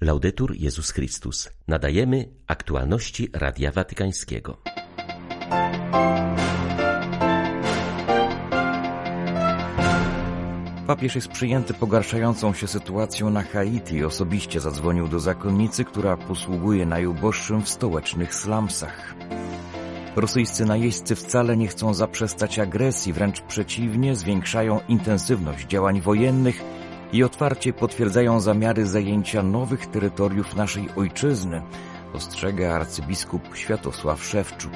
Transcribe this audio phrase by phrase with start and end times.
[0.00, 1.50] Laudetur Jezus Chrystus.
[1.68, 4.58] Nadajemy aktualności Radia Watykańskiego.
[10.86, 17.62] Papież jest przyjęty pogarszającą się sytuacją na Haiti osobiście zadzwonił do zakonnicy, która posługuje najuboższym
[17.62, 19.14] w stołecznych slumsach.
[20.16, 26.62] Rosyjscy najeźdźcy wcale nie chcą zaprzestać agresji, wręcz przeciwnie, zwiększają intensywność działań wojennych
[27.14, 31.62] i otwarcie potwierdzają zamiary zajęcia nowych terytoriów naszej ojczyzny,
[32.14, 34.72] ostrzega arcybiskup Światosław Szewczuk.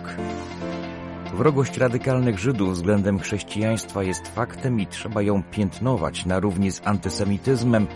[1.35, 7.87] Wrogość radykalnych Żydów względem chrześcijaństwa jest faktem i trzeba ją piętnować na równi z antysemityzmem,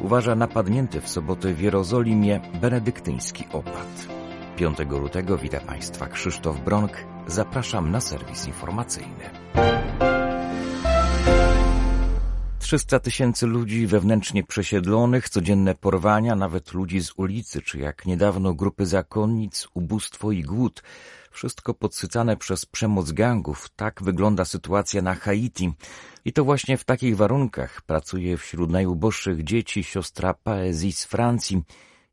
[0.00, 4.06] uważa napadnięty w sobotę w Jerozolimie benedyktyński opat.
[4.56, 6.92] 5 lutego witam Państwa Krzysztof Bronk.
[7.26, 9.30] Zapraszam na serwis informacyjny.
[12.72, 18.86] 300 tysięcy ludzi wewnętrznie przesiedlonych, codzienne porwania, nawet ludzi z ulicy, czy jak niedawno grupy
[18.86, 20.82] zakonnic, ubóstwo i głód.
[21.30, 23.68] Wszystko podsycane przez przemoc gangów.
[23.76, 25.72] Tak wygląda sytuacja na Haiti.
[26.24, 31.62] I to właśnie w takich warunkach pracuje wśród najuboższych dzieci siostra Paezji z Francji.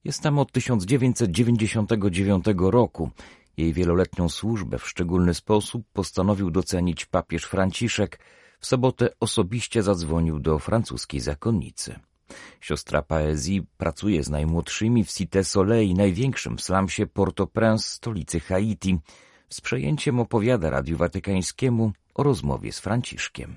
[0.03, 3.09] Jest tam od 1999 roku.
[3.57, 8.19] Jej wieloletnią służbę w szczególny sposób postanowił docenić papież Franciszek.
[8.59, 11.99] W sobotę osobiście zadzwonił do francuskiej zakonnicy.
[12.61, 18.99] Siostra Paezji pracuje z najmłodszymi w Cité Soleil, największym slumsie Port-au-Prince, stolicy Haiti.
[19.49, 23.55] Z przejęciem opowiada Radiu Watykańskiemu o rozmowie z Franciszkiem.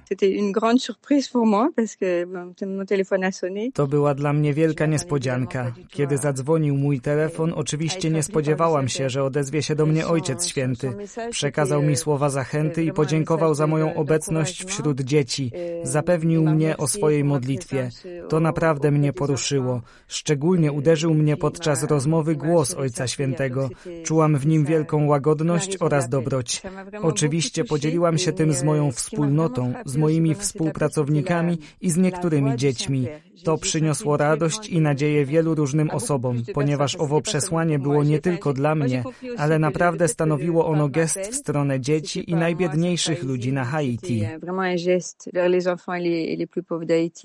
[3.75, 5.75] To była dla mnie wielka niespodzianka.
[5.89, 10.93] Kiedy zadzwonił mój telefon, oczywiście nie spodziewałam się, że odezwie się do mnie Ojciec Święty.
[11.31, 15.53] Przekazał mi słowa zachęty i podziękował za moją obecność wśród dzieci.
[15.83, 17.91] Zapewnił mnie o swojej modlitwie.
[18.29, 19.83] To naprawdę mnie poruszyło.
[20.09, 23.69] Szczególnie uderzył mnie podczas rozmowy głos Ojca Świętego.
[24.05, 26.63] Czułam w nim wielką łagodność oraz dobroć.
[27.03, 33.07] Oczywiście podzieliłam się tym z moją wspólnotą, z moimi współpracownikami i z niektórymi dziećmi.
[33.45, 38.75] To przyniosło radość i nadzieję wielu różnym osobom, ponieważ owo przesłanie było nie tylko dla
[38.75, 39.05] mnie,
[39.39, 44.23] ale naprawdę stanowiło ono gest w stronę dzieci i najbiedniejszych ludzi na Haiti.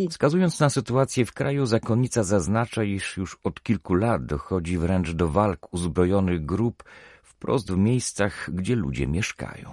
[0.09, 5.27] Wskazując na sytuację w kraju, zakonnica zaznacza, iż już od kilku lat dochodzi wręcz do
[5.27, 6.83] walk uzbrojonych grup,
[7.37, 9.69] wprost w miejscach, gdzie ludzie mieszkają.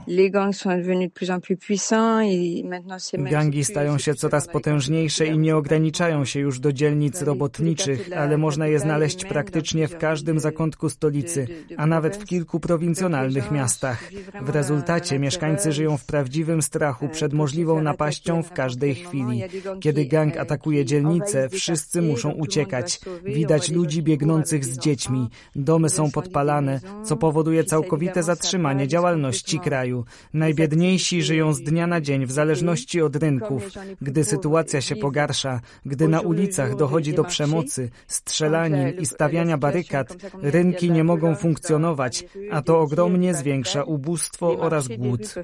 [3.31, 8.67] Gangi stają się coraz potężniejsze i nie ograniczają się już do dzielnic robotniczych, ale można
[8.67, 14.11] je znaleźć praktycznie w każdym zakątku stolicy, a nawet w kilku prowincjonalnych miastach.
[14.43, 19.43] W rezultacie mieszkańcy żyją w prawdziwym strachu przed możliwą napaścią w każdej chwili.
[19.81, 23.01] Kiedy gang atakuje dzielnicę, wszyscy muszą uciekać.
[23.25, 25.29] Widać ludzi biegnących z dziećmi.
[25.57, 30.05] Domy są podpalane, co powoduje powoduje całkowite zatrzymanie działalności kraju.
[30.33, 33.63] Najbiedniejsi żyją z dnia na dzień w zależności od rynków.
[34.03, 40.91] Gdy sytuacja się pogarsza, gdy na ulicach dochodzi do przemocy, strzelanin i stawiania barykad, rynki
[40.91, 45.35] nie mogą funkcjonować, a to ogromnie zwiększa ubóstwo oraz głód.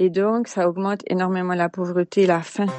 [0.00, 2.70] Et donc, ça augmente énormément la pauvreté et la faim.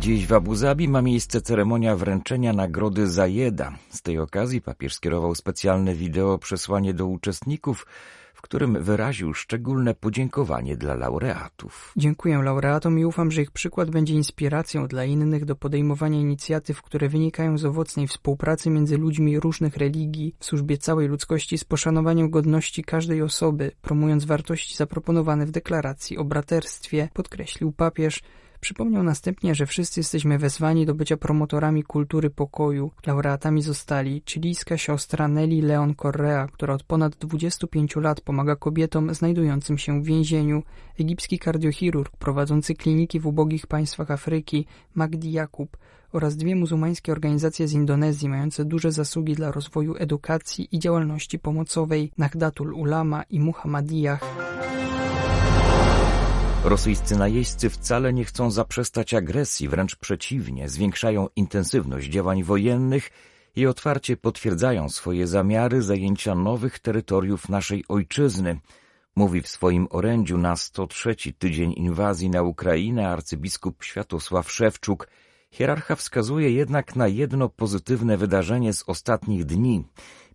[0.00, 3.72] Dziś w Abu Zabi ma miejsce ceremonia wręczenia nagrody Zajeda.
[3.90, 7.86] Z tej okazji papież skierował specjalne wideo przesłanie do uczestników,
[8.34, 11.92] w którym wyraził szczególne podziękowanie dla laureatów.
[11.96, 17.08] Dziękuję laureatom i ufam, że ich przykład będzie inspiracją dla innych do podejmowania inicjatyw, które
[17.08, 22.84] wynikają z owocnej współpracy między ludźmi różnych religii w służbie całej ludzkości z poszanowaniem godności
[22.84, 28.22] każdej osoby, promując wartości zaproponowane w deklaracji o braterstwie, podkreślił papież.
[28.60, 32.90] Przypomniał następnie, że wszyscy jesteśmy wezwani do bycia promotorami kultury pokoju.
[33.06, 39.78] Laureatami zostali chilijska siostra Nelly Leon Correa, która od ponad 25 lat pomaga kobietom znajdującym
[39.78, 40.62] się w więzieniu,
[41.00, 45.76] egipski kardiochirurg prowadzący kliniki w ubogich państwach Afryki Magdi Jakub
[46.12, 52.12] oraz dwie muzułmańskie organizacje z Indonezji mające duże zasługi dla rozwoju edukacji i działalności pomocowej
[52.18, 54.20] Nahdlatul Ulama i Muhammadiyah.
[56.64, 63.10] Rosyjscy najeźdźcy wcale nie chcą zaprzestać agresji, wręcz przeciwnie, zwiększają intensywność działań wojennych
[63.56, 68.60] i otwarcie potwierdzają swoje zamiary zajęcia nowych terytoriów naszej ojczyzny,
[69.16, 75.08] mówi w swoim orędziu na 103 tydzień inwazji na Ukrainę arcybiskup Światosław Szewczuk.
[75.50, 79.84] Hierarcha wskazuje jednak na jedno pozytywne wydarzenie z ostatnich dni–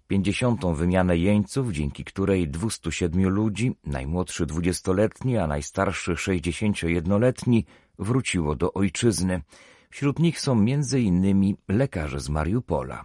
[0.09, 7.65] pięćdziesiątą wymianę jeńców, dzięki której 207 ludzi, najmłodszy dwudziestoletni, a najstarszy sześćdziesięciojednoletni,
[7.99, 9.43] wróciło do ojczyzny.
[9.91, 13.05] Wśród nich są między innymi lekarze z Mariupola.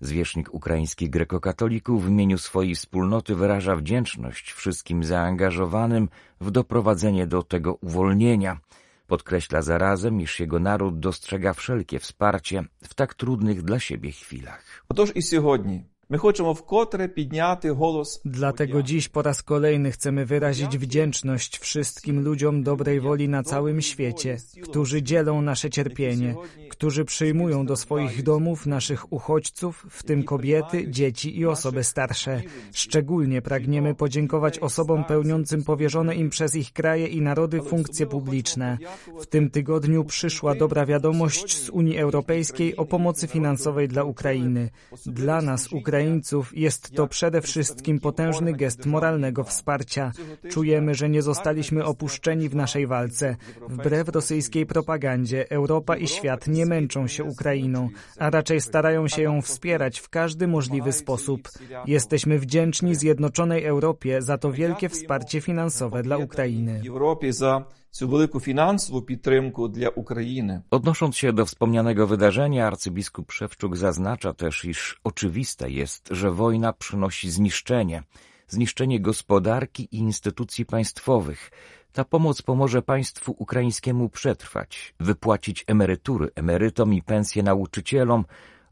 [0.00, 6.08] Zwierzchnik ukraińskich grekokatolików w imieniu swojej wspólnoty wyraża wdzięczność wszystkim zaangażowanym
[6.40, 8.60] w doprowadzenie do tego uwolnienia.
[9.06, 14.84] Podkreśla zarazem, iż jego naród dostrzega wszelkie wsparcie w tak trudnych dla siebie chwilach.
[14.88, 18.20] Otóż i сьогодні My chcemy wkotре підняти голос.
[18.24, 24.36] Dlatego dziś po raz kolejny chcemy wyrazić wdzięczność wszystkim ludziom dobrej woli na całym świecie,
[24.62, 26.34] którzy dzielą nasze cierpienie,
[26.70, 32.42] którzy przyjmują do swoich domów naszych uchodźców, w tym kobiety, dzieci i osoby starsze.
[32.72, 38.78] Szczególnie pragniemy podziękować osobom pełniącym powierzone im przez ich kraje i narody funkcje publiczne.
[39.20, 44.70] W tym tygodniu przyszła dobra wiadomość z Unii Europejskiej o pomocy finansowej dla Ukrainy.
[45.06, 50.11] Dla nas Ukraina Ukraińców jest to przede wszystkim potężny gest moralnego wsparcia.
[50.49, 53.35] Czujemy, że nie zostaliśmy opuszczeni w naszej walce.
[53.69, 59.41] Wbrew rosyjskiej propagandzie, Europa i świat nie męczą się Ukrainą, a raczej starają się ją
[59.41, 61.49] wspierać w każdy możliwy sposób.
[61.87, 66.81] Jesteśmy wdzięczni Zjednoczonej Europie za to wielkie wsparcie finansowe dla Ukrainy.
[66.87, 70.62] Europie za цю велику фінансову підтримку для України.
[70.70, 77.30] Odnosząc się do wspomnianego wydarzenia, arcybiskup Szewczuk zaznacza też, iż oczywiste jest, że wojna przynosi
[77.30, 78.02] zniszczenie,
[78.48, 81.50] zniszczenie gospodarki i instytucji państwowych.
[81.92, 88.24] Ta pomoc pomoże państwu ukraińskiemu przetrwać, wypłacić emerytury emerytom i pensje nauczycielom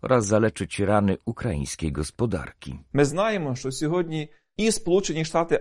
[0.02, 2.78] oraz zaleczyć rany ukraińskiej gospodarki.
[2.92, 4.28] My znamy, że сьогодні
[4.59, 4.71] i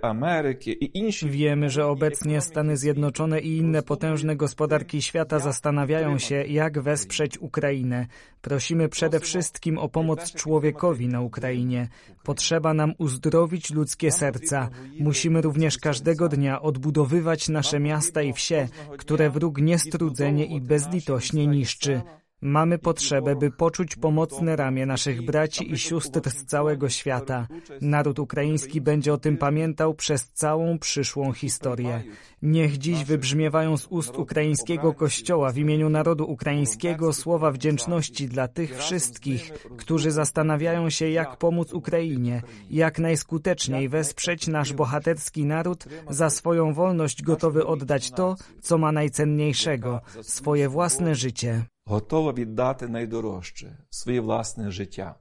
[0.02, 1.12] Ameryki i inni.
[1.31, 8.06] Wiemy, że obecnie Stany Zjednoczone i inne potężne gospodarki świata zastanawiają się, jak wesprzeć Ukrainę.
[8.40, 11.88] Prosimy przede wszystkim o pomoc człowiekowi na Ukrainie.
[12.25, 14.69] Potrzeba nam uzdrowić ludzkie serca.
[15.00, 22.02] Musimy również każdego dnia odbudowywać nasze miasta i wsie, które wróg niestrudzenie i bezlitośnie niszczy.
[22.46, 27.46] Mamy potrzebę, by poczuć pomocne ramię naszych braci i sióstr z całego świata.
[27.81, 32.02] Naród ukraiński będzie o tym pamiętał przez całą przyszłą historię.
[32.43, 38.78] Niech dziś wybrzmiewają z ust ukraińskiego Kościoła w imieniu narodu ukraińskiego słowa wdzięczności dla tych
[38.78, 46.75] wszystkich, którzy zastanawiają się, jak pomóc Ukrainie, jak najskuteczniej wesprzeć nasz bohaterski naród, za swoją
[46.75, 54.72] wolność gotowy oddać to, co ma najcenniejszego, swoje własne życie Готова віддати найдорожче своє власне
[54.72, 55.16] життя.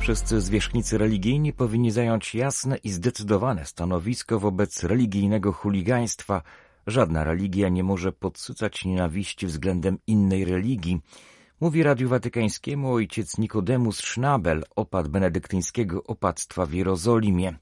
[0.00, 6.42] Wszyscy zwierzchnicy religijni powinni zająć jasne i zdecydowane stanowisko wobec religijnego chuligaństwa.
[6.86, 11.00] Żadna religia nie może podsycać nienawiści względem innej religii.
[11.60, 17.54] Mówi Radiu Watykańskiemu ojciec Nikodemus Schnabel, opat benedyktyńskiego opactwa w Jerozolimie.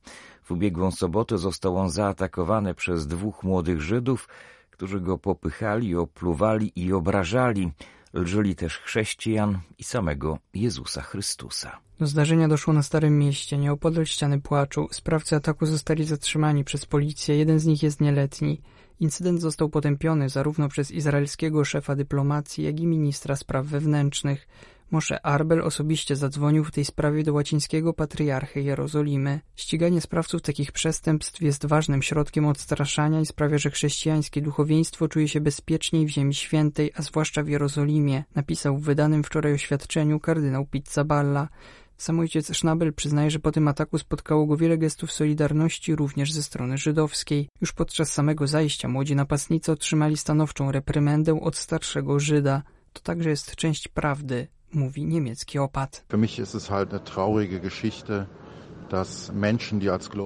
[0.42, 4.28] W ubiegłą sobotę został on zaatakowany przez dwóch młodych Żydów,
[4.75, 7.71] którzy go popychali, opluwali i obrażali.
[8.13, 11.77] Lżyli też chrześcijan i samego Jezusa Chrystusa.
[11.99, 14.87] Do zdarzenia doszło na Starym Mieście, nieopodal ściany płaczu.
[14.91, 18.61] Sprawcy ataku zostali zatrzymani przez policję, jeden z nich jest nieletni.
[18.99, 24.47] Incydent został potępiony zarówno przez izraelskiego szefa dyplomacji, jak i ministra spraw wewnętrznych.
[24.91, 29.39] Moshe Arbel osobiście zadzwonił w tej sprawie do łacińskiego patriarchy Jerozolimy.
[29.55, 35.41] Ściganie sprawców takich przestępstw jest ważnym środkiem odstraszania i sprawia, że chrześcijańskie duchowieństwo czuje się
[35.41, 41.47] bezpieczniej w Ziemi Świętej, a zwłaszcza w Jerozolimie, napisał w wydanym wczoraj oświadczeniu kardynał Pizzaballa.
[41.97, 46.43] Sam ojciec Schnabel przyznaje, że po tym ataku spotkało go wiele gestów solidarności również ze
[46.43, 47.49] strony żydowskiej.
[47.61, 52.63] Już podczas samego zajścia młodzi napastnicy otrzymali stanowczą reprymendę od starszego Żyda.
[52.93, 56.05] To także jest część prawdy, mówi niemiecki opat.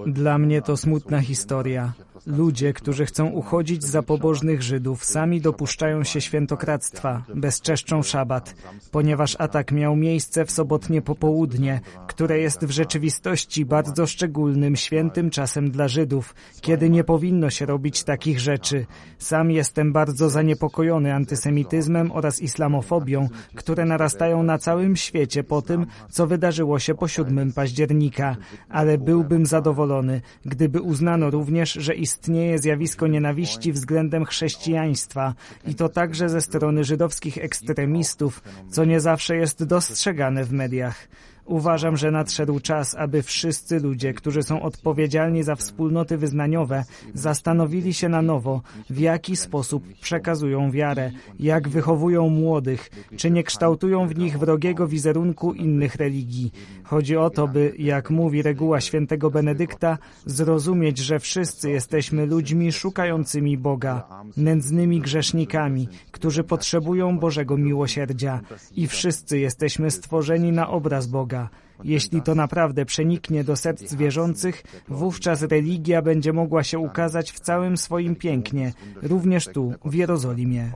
[0.07, 1.93] Dla mnie to smutna historia.
[2.25, 8.55] Ludzie, którzy chcą uchodzić za pobożnych Żydów, sami dopuszczają się świętokradztwa, bezczeszczą szabat,
[8.91, 15.71] ponieważ atak miał miejsce w sobotnie popołudnie, które jest w rzeczywistości bardzo szczególnym, świętym czasem
[15.71, 18.85] dla Żydów, kiedy nie powinno się robić takich rzeczy.
[19.17, 26.27] Sam jestem bardzo zaniepokojony antysemityzmem oraz islamofobią, które narastają na całym świecie po tym, co
[26.27, 28.35] wydarzyło się po 7 października,
[28.69, 35.33] ale byłbym zadowolony, gdyby uznano również, że istnieje zjawisko nienawiści względem chrześcijaństwa
[35.67, 41.07] i to także ze strony żydowskich ekstremistów, co nie zawsze jest dostrzegane w mediach.
[41.49, 48.09] Uważam, że nadszedł czas, aby wszyscy ludzie, którzy są odpowiedzialni za wspólnoty wyznaniowe, zastanowili się
[48.09, 54.39] na nowo, w jaki sposób przekazują wiarę, jak wychowują młodych, czy nie kształtują w nich
[54.39, 56.51] wrogiego wizerunku innych religii.
[56.83, 63.57] Chodzi o to, by, jak mówi reguła świętego Benedykta, zrozumieć, że wszyscy jesteśmy ludźmi szukającymi
[63.57, 68.39] Boga, nędznymi grzesznikami, którzy potrzebują Bożego miłosierdzia
[68.75, 71.38] i wszyscy jesteśmy stworzeni na obraz Boga.
[71.83, 77.77] Jeśli to naprawdę przeniknie do serc wierzących, wówczas religia będzie mogła się ukazać w całym
[77.77, 80.71] swoim pięknie, również tu, w Jerozolimie.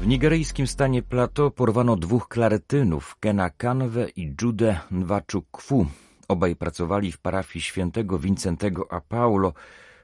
[0.00, 5.86] W nigeryjskim stanie Plateau porwano dwóch klaretynów, Kena Kanwe i Jude Nwachukwu.
[6.28, 9.52] Obaj pracowali w parafii świętego Wincentego a Paulo.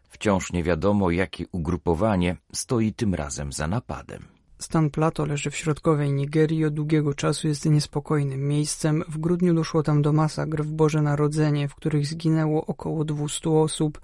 [0.08, 4.41] Wciąż nie wiadomo, jakie ugrupowanie stoi tym razem za napadem.
[4.62, 9.04] Stan Plato leży w środkowej Nigerii od długiego czasu jest niespokojnym miejscem.
[9.08, 14.00] W grudniu doszło tam do masakr w Boże Narodzenie, w których zginęło około 200 osób.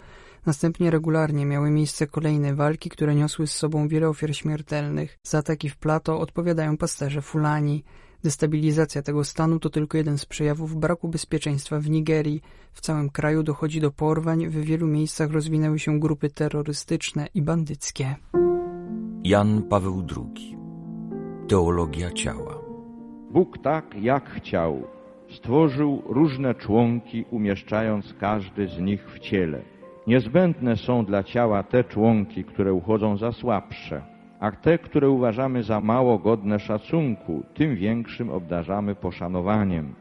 [0.47, 5.19] Następnie regularnie miały miejsce kolejne walki, które niosły z sobą wiele ofiar śmiertelnych.
[5.23, 7.85] Za ataki w Plato odpowiadają pasterze Fulani.
[8.25, 12.43] Destabilizacja tego stanu to tylko jeden z przejawów braku bezpieczeństwa w Nigerii.
[12.73, 18.17] W całym kraju dochodzi do porwań, w wielu miejscach rozwinęły się grupy terrorystyczne i bandyckie.
[19.29, 20.57] Jan Paweł II
[21.49, 22.55] Teologia ciała
[23.31, 24.83] Bóg tak, jak chciał,
[25.29, 29.61] stworzył różne członki, umieszczając każdy z nich w ciele.
[30.07, 34.03] Niezbędne są dla ciała te członki, które uchodzą za słabsze,
[34.41, 39.95] a te, które uważamy za mało godne szacunku, tym większym obdarzamy poszanowaniem.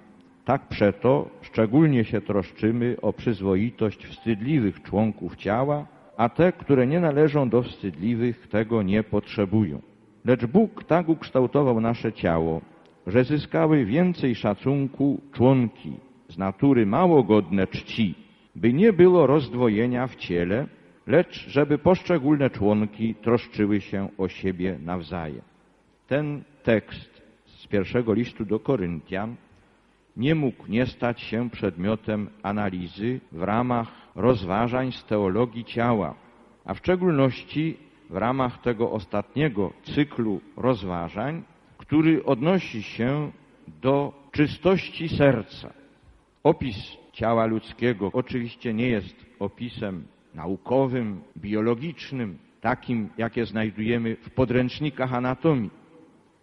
[0.45, 5.85] Tak przeto szczególnie się troszczymy o przyzwoitość wstydliwych członków ciała,
[6.17, 9.81] a te, które nie należą do wstydliwych, tego nie potrzebują.
[10.25, 12.61] Lecz Bóg tak ukształtował nasze ciało,
[13.07, 15.93] że zyskały więcej szacunku członki
[16.29, 18.15] z natury mało godne czci,
[18.55, 20.67] by nie było rozdwojenia w ciele,
[21.07, 25.41] lecz żeby poszczególne członki troszczyły się o siebie nawzajem.
[26.07, 29.35] Ten tekst z pierwszego listu do Koryntian
[30.17, 36.15] nie mógł nie stać się przedmiotem analizy w ramach rozważań z teologii ciała,
[36.65, 37.77] a w szczególności
[38.09, 41.43] w ramach tego ostatniego cyklu rozważań,
[41.77, 43.31] który odnosi się
[43.81, 45.73] do czystości serca.
[46.43, 50.03] Opis ciała ludzkiego oczywiście nie jest opisem
[50.35, 55.69] naukowym, biologicznym, takim, jakie znajdujemy w podręcznikach anatomii.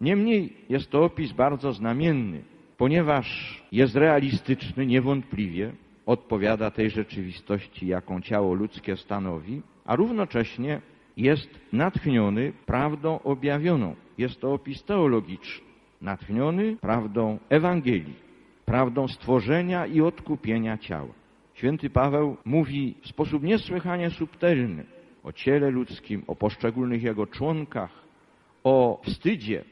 [0.01, 2.43] Niemniej jest to opis bardzo znamienny,
[2.77, 3.27] ponieważ
[3.71, 5.71] jest realistyczny niewątpliwie,
[6.05, 10.81] odpowiada tej rzeczywistości, jaką ciało ludzkie stanowi, a równocześnie
[11.17, 13.95] jest natchniony prawdą objawioną.
[14.17, 15.65] Jest to opis teologiczny,
[16.01, 18.15] natchniony prawdą Ewangelii,
[18.65, 21.13] prawdą stworzenia i odkupienia ciała.
[21.53, 24.85] Święty Paweł mówi w sposób niesłychanie subtelny
[25.23, 27.91] o ciele ludzkim, o poszczególnych jego członkach,
[28.63, 29.63] o wstydzie,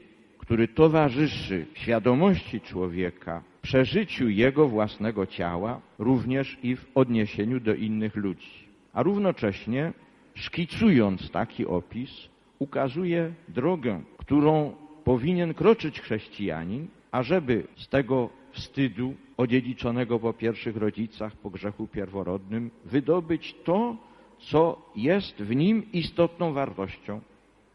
[0.44, 8.68] który towarzyszy świadomości człowieka, przeżyciu jego własnego ciała, również i w odniesieniu do innych ludzi.
[8.92, 9.92] A równocześnie,
[10.34, 14.74] szkicując taki opis, ukazuje drogę, którą
[15.04, 23.54] powinien kroczyć chrześcijanin, ażeby z tego wstydu odziedziczonego po pierwszych rodzicach po grzechu pierworodnym wydobyć
[23.64, 23.96] to,
[24.38, 27.20] co jest w nim istotną wartością,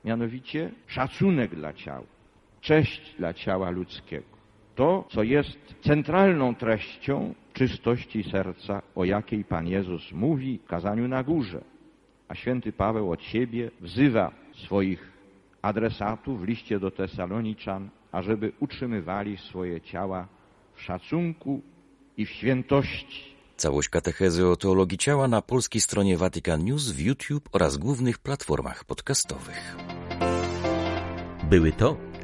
[0.06, 2.19] mianowicie szacunek dla ciała
[2.62, 4.40] cześć dla ciała ludzkiego.
[4.76, 11.24] To, co jest centralną treścią czystości serca, o jakiej Pan Jezus mówi w kazaniu na
[11.24, 11.62] górze.
[12.28, 15.12] A święty Paweł od siebie wzywa swoich
[15.62, 20.28] adresatów w liście do Tesaloniczan, ażeby utrzymywali swoje ciała
[20.76, 21.62] w szacunku
[22.18, 23.36] i w świętości.
[23.56, 28.86] Całość katechezy o teologii ciała na polskiej stronie Vatican News, w YouTube oraz głównych platformach
[28.86, 29.76] podcastowych.
[31.50, 32.09] Były to